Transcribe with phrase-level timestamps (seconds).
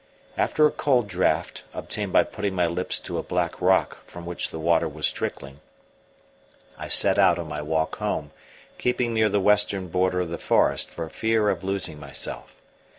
[0.35, 4.49] After a cold draught, obtained by putting my lips to a black rock from which
[4.49, 5.59] the water was trickling,
[6.75, 8.31] I set out on my walk home,
[8.79, 12.59] keeping near the western border of the forest for fear of losing myself.